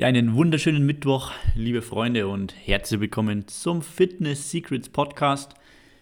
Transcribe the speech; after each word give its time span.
Ja, 0.00 0.06
einen 0.06 0.36
wunderschönen 0.36 0.86
Mittwoch, 0.86 1.32
liebe 1.56 1.82
Freunde, 1.82 2.28
und 2.28 2.54
herzlich 2.54 3.00
willkommen 3.00 3.48
zum 3.48 3.82
Fitness 3.82 4.48
Secrets 4.48 4.88
Podcast. 4.88 5.56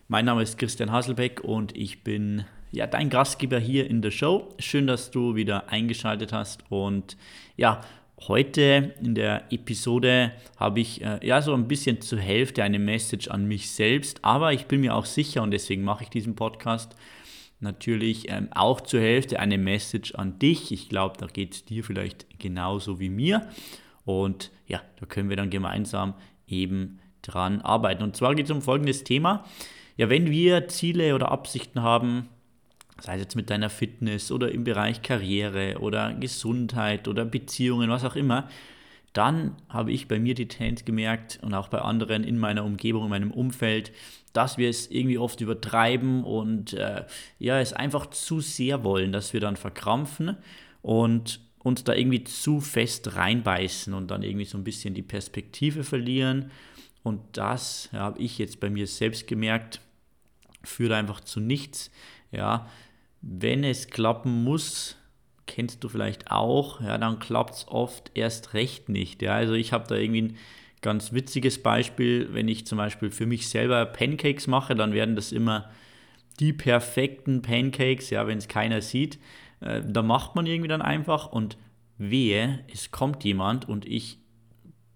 Mein 0.06 0.26
Name 0.26 0.42
ist 0.42 0.58
Christian 0.58 0.92
Haselbeck 0.92 1.40
und 1.40 1.74
ich 1.74 2.04
bin 2.04 2.44
ja 2.72 2.86
dein 2.86 3.08
Gastgeber 3.08 3.58
hier 3.58 3.88
in 3.88 4.02
der 4.02 4.10
Show. 4.10 4.54
Schön, 4.58 4.86
dass 4.86 5.10
du 5.10 5.34
wieder 5.34 5.70
eingeschaltet 5.70 6.34
hast. 6.34 6.62
Und 6.68 7.16
ja, 7.56 7.80
heute 8.28 8.92
in 9.02 9.14
der 9.14 9.50
Episode 9.50 10.32
habe 10.58 10.80
ich 10.80 11.02
äh, 11.02 11.26
ja 11.26 11.40
so 11.40 11.54
ein 11.54 11.66
bisschen 11.66 12.02
zur 12.02 12.18
Hälfte 12.18 12.64
eine 12.64 12.78
Message 12.78 13.28
an 13.28 13.48
mich 13.48 13.70
selbst, 13.70 14.22
aber 14.22 14.52
ich 14.52 14.66
bin 14.66 14.82
mir 14.82 14.94
auch 14.94 15.06
sicher 15.06 15.42
und 15.42 15.52
deswegen 15.52 15.84
mache 15.84 16.02
ich 16.04 16.10
diesen 16.10 16.36
Podcast 16.36 16.94
natürlich 17.60 18.28
ähm, 18.28 18.48
auch 18.54 18.82
zur 18.82 19.00
Hälfte 19.00 19.40
eine 19.40 19.56
Message 19.56 20.14
an 20.16 20.38
dich. 20.38 20.70
Ich 20.70 20.90
glaube, 20.90 21.16
da 21.18 21.26
geht 21.28 21.54
es 21.54 21.64
dir 21.64 21.82
vielleicht 21.82 22.38
genauso 22.38 23.00
wie 23.00 23.08
mir. 23.08 23.48
Und 24.06 24.52
ja, 24.66 24.80
da 24.98 25.04
können 25.04 25.28
wir 25.28 25.36
dann 25.36 25.50
gemeinsam 25.50 26.14
eben 26.46 27.00
dran 27.20 27.60
arbeiten. 27.60 28.02
Und 28.02 28.16
zwar 28.16 28.34
geht 28.34 28.46
es 28.46 28.52
um 28.52 28.62
folgendes 28.62 29.04
Thema. 29.04 29.44
Ja, 29.98 30.08
wenn 30.08 30.30
wir 30.30 30.68
Ziele 30.68 31.14
oder 31.14 31.30
Absichten 31.30 31.82
haben, 31.82 32.28
sei 33.00 33.16
es 33.16 33.22
jetzt 33.22 33.36
mit 33.36 33.50
deiner 33.50 33.68
Fitness 33.68 34.30
oder 34.30 34.52
im 34.52 34.64
Bereich 34.64 35.02
Karriere 35.02 35.78
oder 35.80 36.14
Gesundheit 36.14 37.08
oder 37.08 37.24
Beziehungen, 37.24 37.90
was 37.90 38.04
auch 38.04 38.16
immer, 38.16 38.48
dann 39.12 39.56
habe 39.68 39.92
ich 39.92 40.08
bei 40.08 40.20
mir 40.20 40.34
die 40.34 40.46
Tendenz 40.46 40.84
gemerkt 40.84 41.40
und 41.42 41.52
auch 41.54 41.68
bei 41.68 41.80
anderen 41.80 42.22
in 42.22 42.38
meiner 42.38 42.64
Umgebung, 42.64 43.04
in 43.04 43.10
meinem 43.10 43.30
Umfeld, 43.32 43.90
dass 44.34 44.56
wir 44.56 44.68
es 44.68 44.90
irgendwie 44.90 45.18
oft 45.18 45.40
übertreiben 45.40 46.22
und 46.22 46.74
äh, 46.74 47.04
ja, 47.38 47.58
es 47.58 47.72
einfach 47.72 48.06
zu 48.06 48.40
sehr 48.40 48.84
wollen, 48.84 49.12
dass 49.12 49.32
wir 49.32 49.40
dann 49.40 49.56
verkrampfen 49.56 50.36
und 50.82 51.40
uns 51.66 51.82
da 51.82 51.94
irgendwie 51.94 52.22
zu 52.22 52.60
fest 52.60 53.16
reinbeißen 53.16 53.92
und 53.92 54.12
dann 54.12 54.22
irgendwie 54.22 54.44
so 54.44 54.56
ein 54.56 54.62
bisschen 54.62 54.94
die 54.94 55.02
Perspektive 55.02 55.82
verlieren. 55.82 56.52
Und 57.02 57.20
das 57.32 57.88
ja, 57.92 57.98
habe 57.98 58.20
ich 58.20 58.38
jetzt 58.38 58.60
bei 58.60 58.70
mir 58.70 58.86
selbst 58.86 59.26
gemerkt, 59.26 59.80
führt 60.62 60.92
einfach 60.92 61.18
zu 61.18 61.40
nichts. 61.40 61.90
Ja, 62.30 62.70
wenn 63.20 63.64
es 63.64 63.88
klappen 63.88 64.44
muss, 64.44 64.96
kennst 65.46 65.82
du 65.82 65.88
vielleicht 65.88 66.30
auch, 66.30 66.80
ja, 66.80 66.98
dann 66.98 67.18
klappt 67.18 67.54
es 67.54 67.66
oft 67.66 68.12
erst 68.14 68.54
recht 68.54 68.88
nicht. 68.88 69.20
Ja, 69.20 69.34
also 69.34 69.54
ich 69.54 69.72
habe 69.72 69.88
da 69.88 69.96
irgendwie 69.96 70.22
ein 70.22 70.36
ganz 70.82 71.12
witziges 71.12 71.60
Beispiel, 71.60 72.28
wenn 72.30 72.46
ich 72.46 72.64
zum 72.64 72.78
Beispiel 72.78 73.10
für 73.10 73.26
mich 73.26 73.48
selber 73.48 73.84
Pancakes 73.86 74.46
mache, 74.46 74.76
dann 74.76 74.92
werden 74.92 75.16
das 75.16 75.32
immer 75.32 75.68
die 76.38 76.52
perfekten 76.52 77.42
Pancakes, 77.42 78.10
ja, 78.10 78.28
wenn 78.28 78.38
es 78.38 78.46
keiner 78.46 78.82
sieht. 78.82 79.18
Äh, 79.60 79.82
da 79.86 80.02
macht 80.02 80.34
man 80.34 80.46
irgendwie 80.46 80.68
dann 80.68 80.82
einfach 80.82 81.32
und 81.32 81.56
wehe, 81.98 82.60
es 82.72 82.90
kommt 82.90 83.24
jemand 83.24 83.68
und 83.68 83.86
ich 83.86 84.18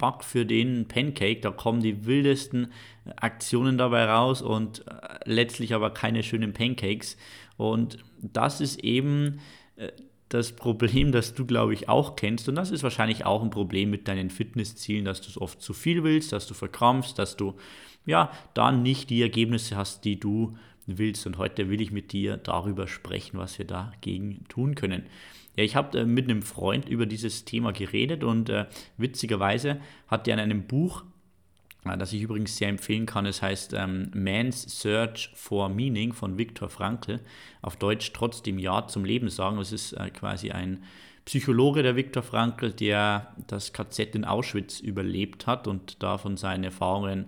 back 0.00 0.24
für 0.24 0.46
den 0.46 0.88
Pancake, 0.88 1.40
da 1.40 1.50
kommen 1.50 1.82
die 1.82 2.06
wildesten 2.06 2.72
Aktionen 3.16 3.78
dabei 3.78 4.06
raus 4.06 4.42
und 4.42 4.86
äh, 4.86 5.18
letztlich 5.24 5.74
aber 5.74 5.90
keine 5.90 6.22
schönen 6.22 6.52
Pancakes. 6.52 7.16
Und 7.56 7.98
das 8.20 8.60
ist 8.60 8.80
eben 8.80 9.40
äh, 9.76 9.88
das 10.30 10.52
Problem, 10.52 11.12
das 11.12 11.34
du, 11.34 11.44
glaube 11.44 11.74
ich, 11.74 11.88
auch 11.88 12.16
kennst. 12.16 12.48
Und 12.48 12.54
das 12.54 12.70
ist 12.70 12.82
wahrscheinlich 12.82 13.26
auch 13.26 13.42
ein 13.42 13.50
Problem 13.50 13.90
mit 13.90 14.08
deinen 14.08 14.30
Fitnesszielen, 14.30 15.04
dass 15.04 15.20
du 15.20 15.28
es 15.28 15.40
oft 15.40 15.60
zu 15.60 15.74
viel 15.74 16.02
willst, 16.02 16.32
dass 16.32 16.46
du 16.46 16.54
verkrampfst, 16.54 17.18
dass 17.18 17.36
du 17.36 17.56
ja 18.06 18.30
dann 18.54 18.82
nicht 18.82 19.10
die 19.10 19.20
Ergebnisse 19.20 19.76
hast, 19.76 20.04
die 20.04 20.18
du 20.18 20.56
willst. 20.98 21.26
Und 21.26 21.38
heute 21.38 21.68
will 21.68 21.80
ich 21.80 21.90
mit 21.90 22.12
dir 22.12 22.36
darüber 22.36 22.86
sprechen, 22.86 23.38
was 23.38 23.58
wir 23.58 23.66
dagegen 23.66 24.44
tun 24.48 24.74
können. 24.74 25.04
Ja, 25.56 25.64
ich 25.64 25.76
habe 25.76 26.00
äh, 26.00 26.04
mit 26.04 26.28
einem 26.28 26.42
Freund 26.42 26.88
über 26.88 27.06
dieses 27.06 27.44
Thema 27.44 27.72
geredet 27.72 28.24
und 28.24 28.48
äh, 28.48 28.66
witzigerweise 28.96 29.80
hat 30.06 30.28
er 30.28 30.34
in 30.34 30.40
einem 30.40 30.62
Buch, 30.66 31.04
äh, 31.84 31.96
das 31.98 32.12
ich 32.12 32.22
übrigens 32.22 32.56
sehr 32.56 32.68
empfehlen 32.68 33.06
kann, 33.06 33.26
es 33.26 33.42
heißt 33.42 33.74
ähm, 33.74 34.10
Man's 34.14 34.62
Search 34.80 35.30
for 35.34 35.68
Meaning 35.68 36.12
von 36.12 36.38
Viktor 36.38 36.68
Frankl, 36.68 37.20
auf 37.62 37.76
Deutsch 37.76 38.12
trotzdem 38.12 38.58
Ja 38.58 38.86
zum 38.86 39.04
Leben 39.04 39.28
sagen. 39.28 39.56
Das 39.56 39.72
ist 39.72 39.92
äh, 39.94 40.10
quasi 40.10 40.50
ein 40.50 40.84
Psychologe, 41.24 41.82
der 41.82 41.96
Viktor 41.96 42.22
Frankl, 42.22 42.72
der 42.72 43.34
das 43.46 43.72
KZ 43.72 44.14
in 44.14 44.24
Auschwitz 44.24 44.80
überlebt 44.80 45.46
hat 45.46 45.66
und 45.66 46.02
davon 46.02 46.36
seine 46.36 46.66
Erfahrungen 46.66 47.24
äh, 47.24 47.26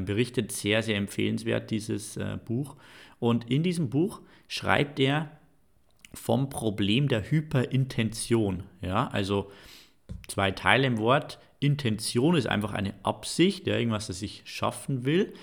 berichtet. 0.00 0.52
Sehr, 0.52 0.82
sehr 0.82 0.96
empfehlenswert, 0.96 1.70
dieses 1.70 2.16
äh, 2.16 2.38
Buch. 2.44 2.76
Und 3.18 3.50
in 3.50 3.62
diesem 3.62 3.90
Buch 3.90 4.20
schreibt 4.46 5.00
er 5.00 5.30
vom 6.14 6.48
Problem 6.48 7.08
der 7.08 7.30
Hyperintention. 7.30 8.62
Ja, 8.80 9.08
also 9.08 9.50
zwei 10.26 10.50
Teile 10.50 10.86
im 10.86 10.98
Wort. 10.98 11.38
Intention 11.60 12.36
ist 12.36 12.46
einfach 12.46 12.72
eine 12.72 12.94
Absicht, 13.02 13.66
ja, 13.66 13.76
irgendwas, 13.76 14.06
das 14.06 14.22
ich 14.22 14.42
schaffen 14.44 15.04
will 15.04 15.34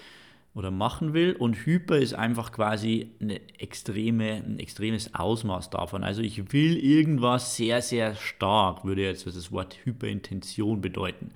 oder 0.54 0.72
machen 0.72 1.14
will. 1.14 1.34
Und 1.34 1.66
Hyper 1.66 1.98
ist 1.98 2.14
einfach 2.14 2.52
quasi 2.52 3.12
eine 3.20 3.42
extreme, 3.60 4.36
ein 4.36 4.58
extremes 4.58 5.14
Ausmaß 5.14 5.70
davon. 5.70 6.04
Also 6.04 6.22
ich 6.22 6.54
will 6.54 6.78
irgendwas 6.78 7.58
sehr, 7.58 7.82
sehr 7.82 8.16
stark, 8.16 8.86
würde 8.86 9.04
jetzt 9.04 9.28
das 9.28 9.52
Wort 9.52 9.78
Hyperintention 9.84 10.80
bedeuten. 10.82 11.32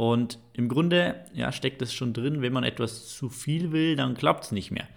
Und 0.00 0.38
im 0.54 0.70
Grunde 0.70 1.26
ja, 1.34 1.52
steckt 1.52 1.82
das 1.82 1.92
schon 1.92 2.14
drin, 2.14 2.40
wenn 2.40 2.54
man 2.54 2.64
etwas 2.64 3.10
zu 3.10 3.28
viel 3.28 3.70
will, 3.70 3.96
dann 3.96 4.14
klappt 4.14 4.44
es 4.44 4.50
nicht 4.50 4.70
mehr. 4.70 4.88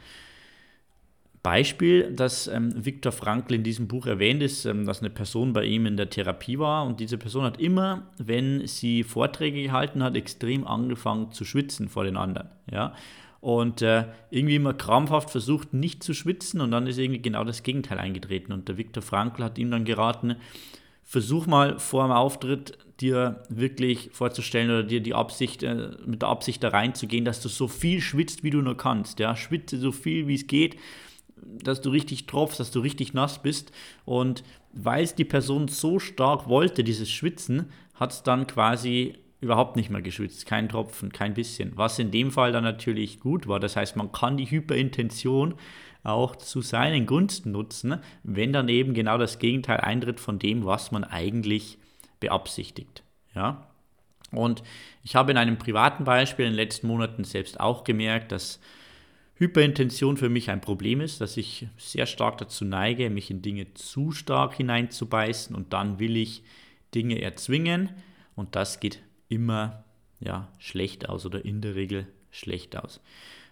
Beispiel, 1.42 2.14
das 2.16 2.48
ähm, 2.48 2.74
Viktor 2.86 3.12
Frankl 3.12 3.56
in 3.56 3.64
diesem 3.64 3.90
Buch 3.90 4.06
erwähnt, 4.06 4.42
ist, 4.42 4.64
ähm, 4.64 4.86
dass 4.86 5.02
eine 5.02 5.10
Person 5.10 5.52
bei 5.52 5.66
ihm 5.66 5.88
in 5.88 5.98
der 5.98 6.10
Therapie 6.10 6.58
war 6.58 6.86
und 6.86 7.02
diese 7.02 7.18
Person 7.18 7.44
hat 7.44 7.60
immer, 7.60 8.04
wenn 8.18 8.66
sie 8.66 9.04
Vorträge 9.04 9.62
gehalten 9.62 10.02
hat, 10.02 10.16
extrem 10.16 10.66
angefangen 10.66 11.34
zu 11.34 11.44
schwitzen 11.44 11.90
vor 11.90 12.06
den 12.06 12.16
anderen. 12.16 12.48
Ja? 12.72 12.96
Und 13.42 13.82
äh, 13.82 14.06
irgendwie 14.30 14.56
immer 14.56 14.74
krampfhaft 14.74 15.32
versucht, 15.32 15.74
nicht 15.74 16.02
zu 16.02 16.14
schwitzen 16.14 16.62
und 16.62 16.72
dann 16.72 16.88
ist 16.88 16.98
irgendwie 16.98 17.22
genau 17.22 17.44
das 17.44 17.64
Gegenteil 17.64 18.00
eingetreten. 18.00 18.54
Und 18.54 18.70
der 18.70 18.78
Viktor 18.78 19.04
Frankl 19.04 19.44
hat 19.44 19.58
ihm 19.58 19.70
dann 19.70 19.84
geraten, 19.84 20.38
versuch 21.14 21.46
mal 21.46 21.78
vor 21.78 22.04
dem 22.04 22.12
Auftritt 22.12 22.76
dir 23.00 23.44
wirklich 23.48 24.10
vorzustellen 24.14 24.72
oder 24.72 24.84
dir 24.84 25.00
die 25.00 25.14
Absicht, 25.14 25.62
äh, 25.62 25.92
mit 26.08 26.24
der 26.24 26.30
Absicht 26.30 26.64
da 26.64 26.70
reinzugehen, 26.70 27.24
dass 27.24 27.40
du 27.40 27.50
so 27.50 27.68
viel 27.68 28.02
schwitzt, 28.02 28.44
wie 28.44 28.50
du 28.50 28.64
nur 28.64 28.76
kannst. 28.76 29.20
Ja? 29.20 29.36
Schwitze 29.36 29.78
so 29.78 29.92
viel, 29.92 30.28
wie 30.28 30.34
es 30.36 30.48
geht 30.48 30.78
dass 31.46 31.82
du 31.82 31.90
richtig 31.90 32.26
tropfst, 32.26 32.58
dass 32.62 32.72
du 32.72 32.80
richtig 32.80 33.14
nass 33.14 33.42
bist. 33.42 33.74
Und 34.06 34.46
weil 34.72 35.04
es 35.04 35.14
die 35.14 35.26
Person 35.26 35.68
so 35.68 36.00
stark 36.00 36.48
wollte, 36.48 36.86
dieses 36.86 37.12
Schwitzen, 37.12 37.70
hat 37.96 38.14
es 38.14 38.24
dann 38.24 38.48
quasi 38.48 39.16
überhaupt 39.44 39.76
nicht 39.76 39.90
mehr 39.90 40.02
geschwitzt. 40.02 40.46
Kein 40.46 40.70
Tropfen, 40.70 41.12
kein 41.12 41.34
bisschen. 41.34 41.74
Was 41.76 42.00
in 42.00 42.12
dem 42.12 42.32
Fall 42.32 42.52
dann 42.52 42.64
natürlich 42.64 43.20
gut 43.20 43.48
war. 43.48 43.60
Das 43.60 43.76
heißt, 43.76 43.96
man 43.96 44.12
kann 44.12 44.38
die 44.38 44.50
Hyperintention 44.50 45.56
auch 46.04 46.36
zu 46.36 46.62
seinen 46.62 47.06
Gunsten 47.06 47.52
nutzen, 47.52 48.00
wenn 48.24 48.52
dann 48.52 48.70
eben 48.70 48.94
genau 48.94 49.18
das 49.18 49.40
Gegenteil 49.40 49.82
eintritt 49.82 50.20
von 50.20 50.40
dem, 50.40 50.66
was 50.66 50.92
man 50.92 51.04
eigentlich 51.04 51.78
beabsichtigt. 52.20 53.04
Ja? 53.36 53.68
Und 54.32 54.64
ich 55.04 55.16
habe 55.16 55.32
in 55.32 55.38
einem 55.38 55.58
privaten 55.58 56.04
Beispiel 56.04 56.46
in 56.46 56.52
den 56.52 56.58
letzten 56.58 56.88
Monaten 56.88 57.24
selbst 57.24 57.60
auch 57.60 57.84
gemerkt, 57.84 58.32
dass 58.32 58.60
Hyperintention 59.36 60.18
für 60.18 60.30
mich 60.30 60.50
ein 60.50 60.62
Problem 60.62 61.02
ist, 61.02 61.22
dass 61.22 61.38
ich 61.38 61.68
sehr 61.78 62.06
stark 62.06 62.38
dazu 62.38 62.66
neige, 62.66 63.10
mich 63.10 63.32
in 63.32 63.42
Dinge 63.42 63.74
zu 63.74 64.12
stark 64.12 64.56
hineinzubeißen 64.56 65.56
und 65.56 65.74
dann 65.74 66.00
will 66.00 66.18
ich 66.18 66.44
Dinge 66.94 67.22
erzwingen 67.22 67.90
und 68.36 68.56
das 68.56 68.80
geht 68.80 69.00
immer 69.30 69.84
ja, 70.20 70.52
schlecht 70.58 71.10
aus 71.10 71.26
oder 71.26 71.44
in 71.44 71.62
der 71.62 71.76
Regel 71.76 72.08
schlecht 72.32 72.76
aus. 72.76 73.02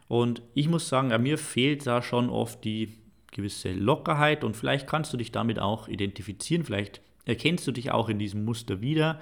Und 0.07 0.41
ich 0.53 0.67
muss 0.67 0.89
sagen, 0.89 1.21
mir 1.21 1.37
fehlt 1.37 1.87
da 1.87 2.01
schon 2.01 2.29
oft 2.29 2.63
die 2.63 2.97
gewisse 3.31 3.71
Lockerheit 3.71 4.43
und 4.43 4.57
vielleicht 4.57 4.87
kannst 4.87 5.13
du 5.13 5.17
dich 5.17 5.31
damit 5.31 5.59
auch 5.59 5.87
identifizieren, 5.87 6.65
vielleicht 6.65 7.01
erkennst 7.25 7.65
du 7.67 7.71
dich 7.71 7.91
auch 7.91 8.09
in 8.09 8.19
diesem 8.19 8.43
Muster 8.43 8.81
wieder, 8.81 9.19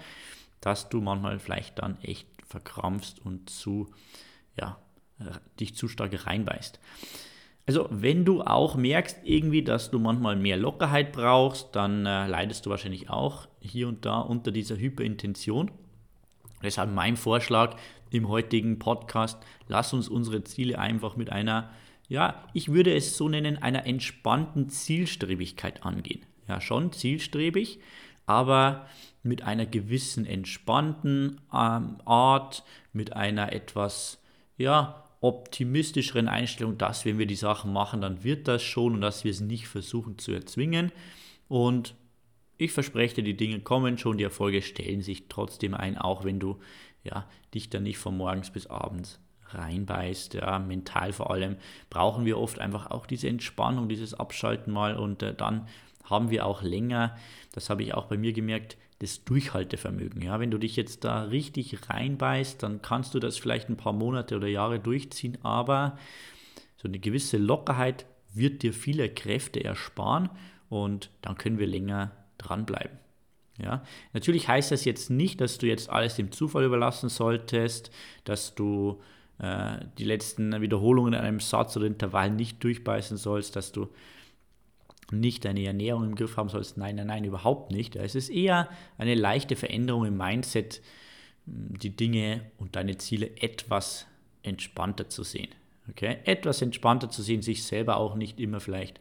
dass 0.61 0.89
du 0.89 0.99
manchmal 1.01 1.40
vielleicht 1.40 1.79
dann 1.79 2.01
echt 2.01 2.28
verkrampfst 2.47 3.23
und 3.23 3.49
zu 3.49 3.91
ja, 4.59 4.79
dich 5.59 5.75
zu 5.75 5.87
stark 5.87 6.25
reinbeißt. 6.25 6.79
Also 7.67 7.87
wenn 7.91 8.25
du 8.25 8.41
auch 8.41 8.75
merkst 8.75 9.19
irgendwie, 9.23 9.63
dass 9.63 9.91
du 9.91 9.99
manchmal 9.99 10.35
mehr 10.35 10.57
Lockerheit 10.57 11.11
brauchst, 11.11 11.75
dann 11.75 12.05
äh, 12.05 12.25
leidest 12.25 12.66
du 12.66 12.72
wahrscheinlich 12.72 13.11
auch 13.11 13.47
hier 13.59 13.87
und 13.87 14.05
da 14.05 14.22
unter 14.22 14.52
dieser 14.52 14.75
Hyperintention. 14.75 15.69
Deshalb 16.61 16.94
mein 16.94 17.17
Vorschlag 17.17 17.78
im 18.11 18.28
heutigen 18.28 18.79
Podcast, 18.79 19.38
lass 19.67 19.94
uns 19.94 20.09
unsere 20.09 20.44
Ziele 20.44 20.79
einfach 20.79 21.16
mit 21.16 21.32
einer, 21.32 21.70
ja, 22.08 22.44
ich 22.53 22.72
würde 22.72 22.94
es 22.94 23.17
so 23.17 23.29
nennen, 23.29 23.61
einer 23.61 23.85
entspannten 23.85 24.70
Zielstrebigkeit 24.70 25.84
angehen. 25.84 26.26
Ja, 26.47 26.59
schon 26.59 26.91
zielstrebig, 26.91 27.79
aber 28.26 28.88
mit 29.23 29.44
einer 29.44 29.66
gewissen 29.66 30.26
entspannten 30.26 31.41
ähm, 31.53 31.97
Art, 32.06 32.64
mit 32.94 33.14
einer 33.14 33.53
etwas, 33.53 34.22
ja, 34.58 35.03
optimistischeren 35.22 36.28
Einstellung, 36.28 36.78
dass 36.78 37.05
wenn 37.05 37.17
wir 37.17 37.26
die 37.26 37.35
Sachen 37.35 37.73
machen, 37.73 38.02
dann 38.02 38.23
wird 38.23 38.47
das 38.47 38.64
schon 38.64 38.94
und 38.96 39.02
dass 39.02 39.23
wir 39.23 39.32
es 39.32 39.41
nicht 39.41 39.67
versuchen 39.67 40.17
zu 40.17 40.32
erzwingen. 40.32 40.91
Und 41.47 41.94
ich 42.59 42.73
verspreche 42.73 43.16
dir, 43.16 43.23
die 43.23 43.38
Dinge 43.38 43.61
kommen 43.61 43.97
schon, 43.97 44.17
die 44.17 44.23
Erfolge 44.26 44.61
stellen 44.61 45.02
sich 45.02 45.29
trotzdem 45.29 45.73
ein, 45.73 45.97
auch 45.97 46.26
wenn 46.26 46.40
du 46.40 46.59
ja, 47.03 47.26
dich 47.53 47.70
dann 47.70 47.84
nicht 47.84 47.97
von 47.97 48.17
morgens 48.17 48.52
bis 48.52 48.67
abends 48.67 49.20
reinbeißt, 49.46 50.35
ja, 50.35 50.59
mental 50.59 51.14
vor 51.14 51.32
allem, 51.32 51.56
brauchen 51.90 52.26
wir 52.26 52.38
oft 52.38 52.59
einfach 52.59 52.91
auch 52.91 53.06
diese 53.06 53.29
Entspannung, 53.29 53.88
dieses 53.88 54.14
Abschalten 54.14 54.72
mal 54.72 54.97
und 54.97 55.23
äh, 55.23 55.34
dann 55.34 55.67
haben 56.03 56.29
wir 56.29 56.46
auch 56.46 56.61
länger, 56.61 57.16
das 57.53 57.70
habe 57.70 57.82
ich 57.82 57.94
auch 57.94 58.06
bei 58.06 58.17
mir 58.17 58.34
gemerkt, 58.34 58.78
das 59.00 59.23
Durchhaltevermögen. 59.23 60.22
Ja, 60.22 60.41
wenn 60.41 60.52
du 60.52 60.58
dich 60.58 60.76
jetzt 60.76 61.05
da 61.05 61.23
richtig 61.23 61.90
reinbeißt, 61.90 62.62
dann 62.62 62.82
kannst 62.82 63.14
du 63.14 63.20
das 63.20 63.38
vielleicht 63.38 63.70
ein 63.70 63.78
paar 63.78 63.94
Monate 63.94 64.35
oder 64.35 64.47
Jahre 64.47 64.79
durchziehen, 64.79 65.38
aber 65.44 65.97
so 66.76 66.90
eine 66.90 67.00
gewisse 67.00 67.38
Lockerheit 67.38 68.05
wird 68.34 68.64
dir 68.64 68.73
viele 68.73 69.09
Kräfte 69.09 69.64
ersparen 69.64 70.29
und 70.67 71.09
dann 71.22 71.38
können 71.38 71.58
wir 71.58 71.67
länger 71.67 72.12
dranbleiben. 72.40 72.97
Ja, 73.62 73.84
natürlich 74.14 74.47
heißt 74.47 74.72
das 74.72 74.86
jetzt 74.86 75.09
nicht, 75.09 75.41
dass 75.41 75.58
du 75.58 75.68
jetzt 75.68 75.90
alles 75.90 76.16
dem 76.16 76.32
Zufall 76.32 76.64
überlassen 76.64 77.09
solltest, 77.09 77.91
dass 78.24 78.56
du 78.56 79.02
äh, 79.38 79.80
die 79.97 80.06
letzten 80.06 80.62
Wiederholungen 80.62 81.14
in 81.14 81.20
einem 81.20 81.40
Satz 81.41 81.76
oder 81.76 81.86
Intervall 81.86 82.32
nicht 82.32 82.64
durchbeißen 82.64 83.18
sollst, 83.18 83.56
dass 83.56 83.72
du 83.72 83.90
nicht 85.12 85.44
deine 85.44 85.66
Ernährung 85.66 86.06
im 86.06 86.16
Griff 86.16 86.38
haben 86.38 86.50
sollst. 86.50 86.78
Nein, 86.78 86.96
nein, 86.96 87.08
nein, 87.08 87.26
überhaupt 87.26 87.72
nicht. 87.72 87.96
Es 87.96 88.16
ist 88.16 88.30
eher 88.30 88.70
eine 88.97 89.16
leichte 89.16 89.56
Veränderung 89.56 90.06
im 90.06 90.18
Mindset, 90.18 90.82
die 91.46 91.96
Dinge 91.96 92.41
und 92.58 92.76
deine 92.76 92.97
Ziele 92.97 93.32
etwas 93.38 94.06
entspannter 94.44 95.09
zu 95.09 95.24
sehen. 95.24 95.50
Okay? 95.90 96.18
Etwas 96.26 96.62
entspannter 96.62 97.09
zu 97.09 97.24
sehen, 97.24 97.41
sich 97.41 97.64
selber 97.64 97.97
auch 97.97 98.16
nicht 98.16 98.40
immer 98.40 98.59
vielleicht 98.59 99.00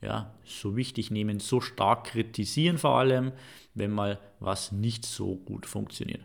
ja, 0.00 0.32
so 0.44 0.76
wichtig 0.76 1.10
nehmen, 1.10 1.40
so 1.40 1.60
stark 1.60 2.04
kritisieren 2.04 2.78
vor 2.78 2.98
allem, 2.98 3.32
wenn 3.74 3.90
mal 3.90 4.18
was 4.40 4.72
nicht 4.72 5.04
so 5.04 5.36
gut 5.36 5.66
funktioniert. 5.66 6.24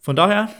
Von 0.00 0.16
daher 0.16 0.50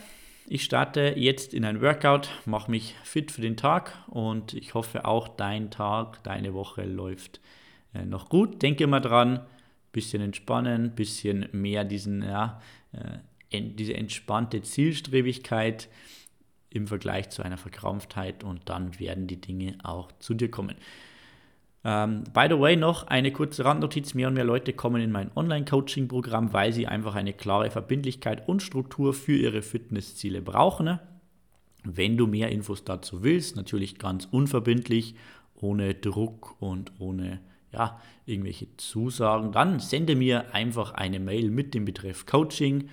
ich 0.51 0.65
starte 0.65 1.13
jetzt 1.15 1.53
in 1.53 1.67
ein 1.67 1.83
Workout, 1.83 2.31
mache 2.47 2.71
mich 2.71 2.95
fit 3.05 3.31
für 3.31 3.43
den 3.43 3.59
Tag 3.59 3.93
und 4.07 4.55
ich 4.55 4.73
hoffe 4.73 5.05
auch 5.05 5.29
dein 5.29 5.71
Tag, 5.71 6.23
deine 6.25 6.55
Woche 6.55 6.85
läuft 6.85 7.41
äh, 7.93 8.07
noch 8.07 8.31
gut. 8.31 8.63
Denke 8.63 8.87
mal 8.87 9.01
dran, 9.01 9.41
bisschen 9.93 10.23
entspannen, 10.23 10.95
bisschen 10.95 11.51
mehr 11.53 11.85
diesen, 11.85 12.23
ja, 12.23 12.63
äh, 12.93 13.61
diese 13.61 13.93
entspannte 13.93 14.63
Zielstrebigkeit 14.63 15.91
im 16.71 16.87
Vergleich 16.87 17.29
zu 17.29 17.43
einer 17.43 17.59
Verkrampftheit 17.59 18.43
und 18.43 18.71
dann 18.71 18.99
werden 18.99 19.27
die 19.27 19.43
Dinge 19.43 19.77
auch 19.83 20.11
zu 20.19 20.33
dir 20.33 20.51
kommen. 20.51 20.77
Ähm, 21.85 22.25
by 22.35 22.47
the 22.49 22.59
way, 22.59 22.77
noch 22.77 23.07
eine 23.07 23.33
kurze 23.33 23.65
Randnotiz: 23.65 24.15
Mehr 24.15 24.29
und 24.29 24.35
mehr 24.35 24.45
Leute 24.45 24.73
kommen 24.73 25.01
in 25.01 25.13
mein 25.13 25.31
Online-Coaching-Programm, 25.35 26.53
weil 26.53 26.73
sie 26.73 26.87
einfach 26.87 27.15
eine 27.15 27.33
klare 27.33 27.71
Verbindlichkeit 27.71 28.49
und 28.49 28.63
Struktur 28.63 29.15
für 29.15 29.37
ihre 29.37 29.63
Fitnessziele 29.63 30.43
brauchen. 30.43 30.85
Ne? 30.87 31.01
Wenn 31.85 32.17
du 32.17 32.27
mehr 32.27 32.51
Infos 32.51 32.85
dazu 32.85 33.23
willst, 33.23 33.57
natürlich 33.57 33.99
ganz 33.99 34.27
unverbindlich, 34.31 35.15
ohne 35.55 35.95
Druck 35.95 36.57
und 36.61 36.93
ohne 36.99 37.41
ja, 37.73 38.01
irgendwelche 38.27 38.69
Zusagen, 38.77 39.53
dann 39.53 39.81
sende 39.81 40.17
mir 40.17 40.55
einfach 40.55 40.93
eine 40.93 41.21
Mail 41.21 41.51
mit 41.51 41.75
dem 41.75 41.85
Betreff 41.85 42.27
Coaching 42.27 42.89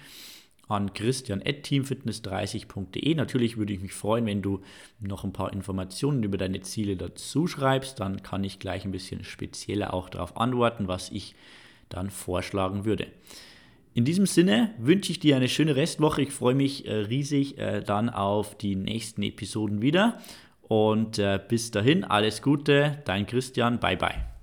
an 0.68 0.94
christian.teamfitness30.de. 0.94 3.16
Natürlich 3.16 3.58
würde 3.58 3.74
ich 3.74 3.82
mich 3.82 3.94
freuen, 3.94 4.26
wenn 4.26 4.42
du 4.42 4.62
noch 5.00 5.24
ein 5.24 5.34
paar 5.34 5.54
Informationen 5.54 6.24
über 6.24 6.38
deine 6.38 6.62
Ziele 6.62 6.98
dazu 6.98 7.48
schreibst. 7.48 8.00
Dann 8.00 8.24
kann 8.24 8.44
ich 8.44 8.60
gleich 8.60 8.86
ein 8.86 8.92
bisschen 8.92 9.24
spezieller 9.24 9.94
auch 9.94 10.10
darauf 10.10 10.38
antworten, 10.38 10.88
was 10.88 11.12
ich 11.12 11.36
dann 11.90 12.10
vorschlagen 12.10 12.86
würde. 12.86 13.08
In 13.94 14.04
diesem 14.04 14.26
Sinne 14.26 14.74
wünsche 14.78 15.12
ich 15.12 15.20
dir 15.20 15.38
eine 15.38 15.48
schöne 15.48 15.78
Restwoche. 15.78 16.24
Ich 16.24 16.32
freue 16.32 16.56
mich 16.56 16.86
äh, 16.86 16.94
riesig 16.94 17.58
äh, 17.58 17.82
dann 17.82 18.10
auf 18.10 18.58
die 18.58 18.76
nächsten 18.76 19.24
Episoden 19.24 19.82
wieder. 19.82 20.20
Und 20.68 21.20
äh, 21.20 21.40
bis 21.48 21.72
dahin, 21.72 22.04
alles 22.04 22.42
Gute, 22.42 23.02
dein 23.06 23.26
Christian. 23.26 23.80
Bye 23.80 23.96
bye. 23.96 24.35